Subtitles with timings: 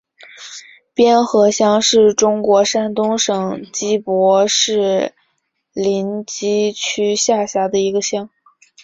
[0.95, 5.13] 边河乡是中国山东省淄博市
[5.73, 8.27] 临淄区下辖的一个乡。